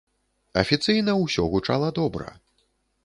Афіцыйна 0.61 1.13
усё 1.25 1.43
гучала 1.53 1.93
добра. 2.01 2.27